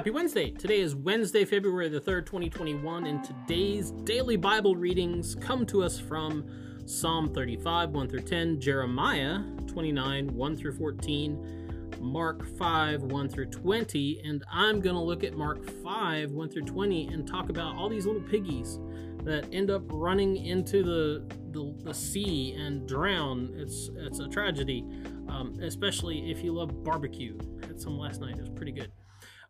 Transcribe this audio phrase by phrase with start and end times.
[0.00, 0.50] Happy Wednesday.
[0.50, 6.00] Today is Wednesday, February the 3rd, 2021, and today's daily Bible readings come to us
[6.00, 6.46] from
[6.86, 14.22] Psalm 35, 1 through 10, Jeremiah 29, 1 through 14, Mark 5, 1 through 20,
[14.24, 17.90] and I'm going to look at Mark 5, 1 through 20 and talk about all
[17.90, 18.78] these little piggies
[19.24, 23.50] that end up running into the, the, the sea and drown.
[23.54, 24.82] It's, it's a tragedy,
[25.28, 27.36] um, especially if you love barbecue.
[27.66, 28.90] had some last night, it was pretty good.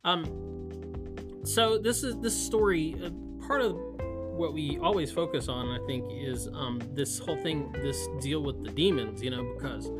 [0.04, 2.96] Um, so this is this story.
[3.02, 3.10] Uh,
[3.46, 8.08] part of what we always focus on, I think, is um, this whole thing, this
[8.20, 9.22] deal with the demons.
[9.22, 9.90] You know, because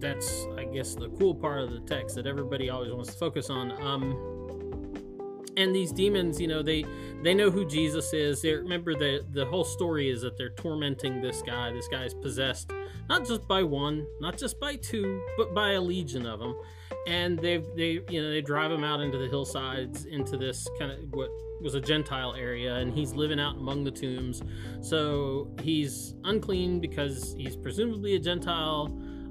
[0.00, 3.50] that's, I guess, the cool part of the text that everybody always wants to focus
[3.50, 3.72] on.
[3.82, 4.36] Um,
[5.56, 6.84] and these demons, you know, they
[7.24, 8.42] they know who Jesus is.
[8.42, 11.72] They remember the the whole story is that they're tormenting this guy.
[11.72, 12.70] This guy is possessed
[13.08, 16.54] not just by one, not just by two, but by a legion of them
[17.06, 20.92] and they they you know they drive him out into the hillsides into this kind
[20.92, 24.42] of what was a gentile area and he's living out among the tombs.
[24.80, 28.86] So he's unclean because he's presumably a gentile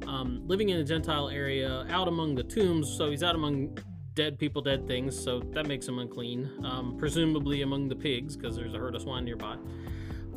[0.07, 2.89] um, living in a gentile area out among the tombs.
[2.97, 3.77] So he's out among
[4.13, 8.55] dead people dead things so that makes him unclean um, presumably among the pigs because
[8.55, 9.55] there's a herd of swine nearby.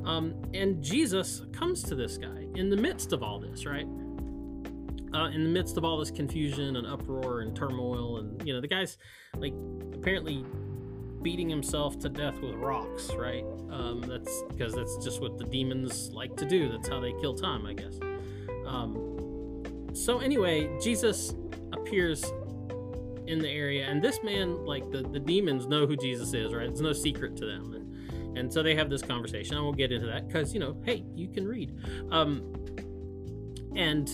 [0.04, 3.86] Um, and jesus comes to this guy in the midst of all this right
[5.14, 8.60] uh, in the midst of all this confusion and uproar and turmoil, and you know,
[8.60, 8.98] the guy's
[9.36, 9.54] like
[9.94, 10.44] apparently
[11.22, 13.44] beating himself to death with rocks, right?
[13.70, 16.70] Um, that's because that's just what the demons like to do.
[16.70, 17.98] That's how they kill time, I guess.
[18.66, 21.34] Um, so anyway, Jesus
[21.72, 22.24] appears
[23.26, 26.68] in the area, and this man, like the the demons, know who Jesus is, right?
[26.68, 29.56] It's no secret to them, and, and so they have this conversation.
[29.56, 31.76] I won't get into that because you know, hey, you can read.
[32.10, 32.54] Um,
[33.76, 34.08] and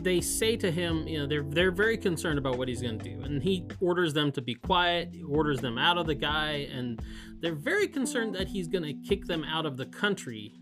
[0.00, 3.04] they say to him, you know, they're they're very concerned about what he's going to
[3.04, 5.10] do, and he orders them to be quiet.
[5.12, 7.00] He orders them out of the guy, and
[7.40, 10.54] they're very concerned that he's going to kick them out of the country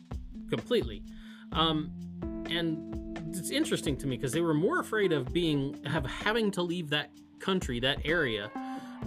[0.50, 1.02] completely.
[1.52, 1.92] Um,
[2.50, 6.62] and it's interesting to me because they were more afraid of being have having to
[6.62, 7.10] leave that
[7.40, 8.50] country, that area,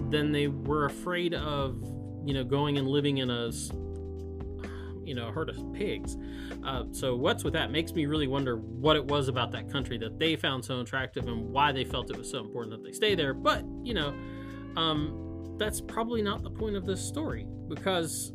[0.09, 1.81] than they were afraid of,
[2.25, 3.51] you know, going and living in a
[5.11, 6.15] you know, a herd of pigs.
[6.65, 9.97] Uh, so what's with that makes me really wonder what it was about that country
[9.97, 12.93] that they found so attractive and why they felt it was so important that they
[12.93, 13.33] stay there.
[13.33, 14.15] But you know,
[14.77, 18.31] um, that's probably not the point of this story because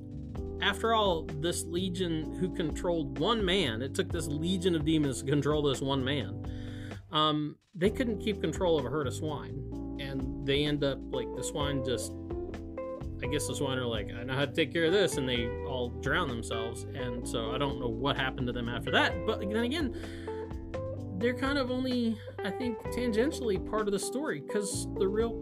[0.60, 5.30] after all, this legion who controlled one man, it took this legion of demons to
[5.30, 6.44] control this one man.
[7.10, 11.34] Um, they couldn't keep control of a herd of swine, and they end up like
[11.36, 12.12] the swine just
[13.22, 15.28] I guess the swine are like, I know how to take care of this, and
[15.28, 16.84] they all drown themselves.
[16.94, 19.26] And so I don't know what happened to them after that.
[19.26, 19.96] But then again,
[21.18, 25.32] they're kind of only, I think, tangentially part of the story because the real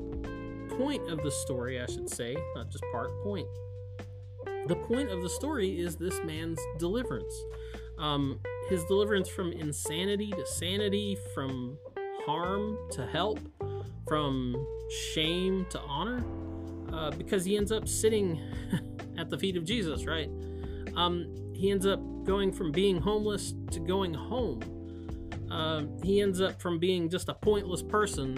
[0.78, 3.48] point of the story, I should say, not just part, point.
[4.66, 7.34] The point of the story is this man's deliverance.
[7.98, 11.76] Um, his deliverance from insanity to sanity, from
[12.24, 13.40] harm to help,
[14.06, 14.54] from
[15.12, 16.24] shame to honor
[16.92, 18.40] uh, because he ends up sitting
[19.18, 20.30] at the feet of Jesus, right?
[20.96, 24.60] Um, he ends up going from being homeless to going home.
[25.50, 28.36] Uh, he ends up from being just a pointless person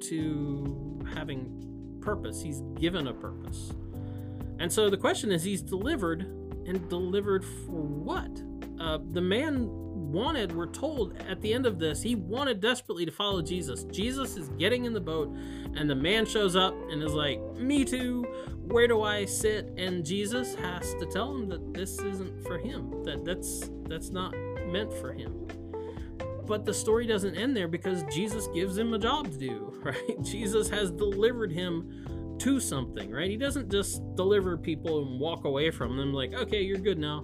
[0.00, 2.42] to having purpose.
[2.42, 3.72] He's given a purpose.
[4.58, 6.22] And so the question is, he's delivered,
[6.66, 8.30] and delivered for what?
[8.80, 9.68] Uh, the man
[10.12, 13.84] wanted, we're told at the end of this, he wanted desperately to follow Jesus.
[13.84, 15.34] Jesus is getting in the boat,
[15.74, 18.22] and the man shows up and is like, Me too,
[18.62, 19.72] where do I sit?
[19.76, 24.34] And Jesus has to tell him that this isn't for him, that that's that's not
[24.66, 25.48] meant for him.
[26.46, 30.22] But the story doesn't end there because Jesus gives him a job to do, right?
[30.22, 33.30] Jesus has delivered him to something, right?
[33.30, 37.22] He doesn't just deliver people and walk away from them like, okay, you're good now.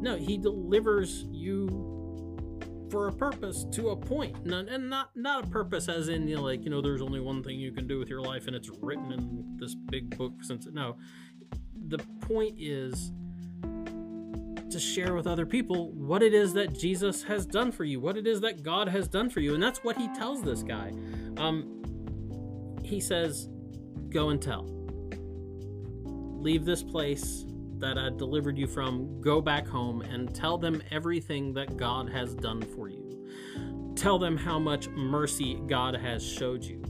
[0.00, 1.93] No, he delivers you
[2.94, 6.42] for a purpose to a point, and not not a purpose as in you know,
[6.42, 8.70] like you know, there's only one thing you can do with your life, and it's
[8.80, 10.32] written in this big book.
[10.42, 10.96] Since no,
[11.88, 13.10] the point is
[14.70, 18.16] to share with other people what it is that Jesus has done for you, what
[18.16, 20.92] it is that God has done for you, and that's what he tells this guy.
[21.36, 23.48] Um, he says,
[24.08, 24.68] "Go and tell.
[26.40, 27.44] Leave this place."
[27.78, 32.34] That I delivered you from, go back home and tell them everything that God has
[32.34, 33.92] done for you.
[33.96, 36.82] Tell them how much mercy God has showed you.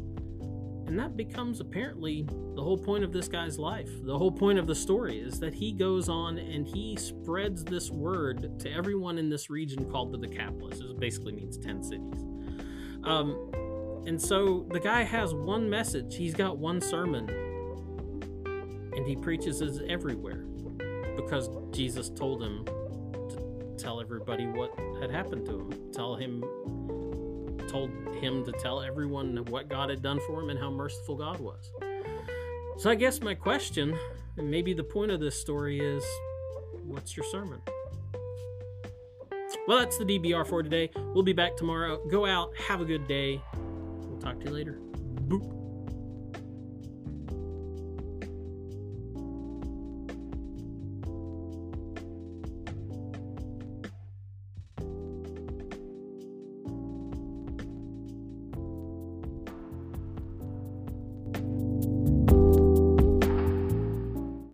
[0.87, 3.89] And that becomes apparently the whole point of this guy's life.
[4.05, 7.91] The whole point of the story is that he goes on and he spreads this
[7.91, 10.81] word to everyone in this region called the Decapolis.
[10.81, 12.25] It basically means 10 cities.
[13.05, 13.51] Um,
[14.07, 17.29] And so the guy has one message, he's got one sermon,
[18.95, 20.45] and he preaches it everywhere
[21.17, 25.93] because Jesus told him to tell everybody what had happened to him.
[25.93, 26.43] Tell him,
[27.69, 31.41] told him to tell everyone what God had done for him and how merciful God
[31.41, 31.71] was.
[32.79, 33.97] So I guess my question,
[34.37, 36.05] and maybe the point of this story is
[36.85, 37.61] what's your sermon?
[39.67, 40.91] Well, that's the DBR for today.
[41.15, 42.05] We'll be back tomorrow.
[42.11, 43.41] Go out, have a good day.
[43.55, 44.79] We'll talk to you later.
[45.27, 45.64] Boop.